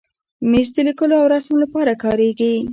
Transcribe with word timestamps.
مېز 0.49 0.67
د 0.75 0.77
لیکلو 0.87 1.15
او 1.21 1.25
رسم 1.33 1.55
لپاره 1.63 1.93
کارېږي. 2.03 2.53